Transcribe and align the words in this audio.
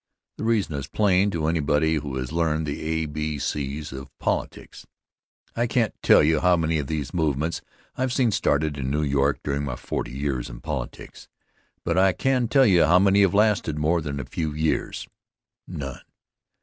The 0.39 0.45
reason 0.45 0.73
is 0.73 0.87
plain 0.87 1.29
to 1.29 1.45
anybody 1.45 1.93
who 1.97 2.15
has 2.15 2.31
learned 2.31 2.65
the 2.65 2.81
a, 2.81 3.05
b, 3.05 3.37
c 3.37 3.79
of 3.91 4.09
politics. 4.17 4.87
I 5.55 5.67
can't 5.67 5.93
tell 6.01 6.23
just 6.23 6.41
how 6.41 6.57
many 6.57 6.79
of 6.79 6.87
these 6.87 7.13
movements 7.13 7.61
I've 7.95 8.11
seen 8.11 8.31
started 8.31 8.79
in 8.79 8.89
New 8.89 9.03
York 9.03 9.41
during 9.43 9.63
my 9.63 9.75
forty 9.75 10.17
years 10.17 10.49
in 10.49 10.59
politics, 10.59 11.27
but 11.83 11.99
I 11.99 12.13
can 12.13 12.47
tell 12.47 12.65
you 12.65 12.85
how 12.85 12.97
many 12.97 13.21
have 13.21 13.35
lasted 13.35 13.77
more 13.77 14.01
than 14.01 14.19
a 14.19 14.25
few 14.25 14.53
years 14.55 15.07
none. 15.67 16.01